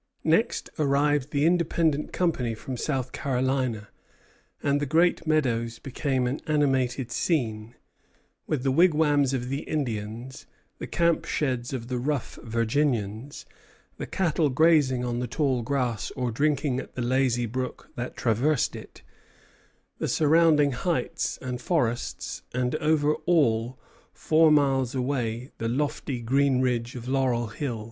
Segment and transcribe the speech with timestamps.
[0.23, 3.89] Next arrived the independent company from South Carolina;
[4.63, 7.75] and the Great Meadows became an animated scene,
[8.47, 10.47] with the wigwams of the Indians,
[10.79, 13.45] the camp sheds of the rough Virginians,
[13.97, 18.75] the cattle grazing on the tall grass or drinking at the lazy brook that traversed
[18.75, 19.03] it;
[19.99, 23.77] the surrounding heights and forests; and over all,
[24.15, 27.79] four miles away, the lofty green ridge of Laurel Hill.